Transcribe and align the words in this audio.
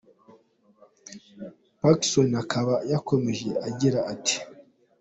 Pacson 1.79 2.29
akaba 2.43 2.75
yakomeje 2.91 3.49
agira 3.67 3.99
ati:“. 4.13 4.37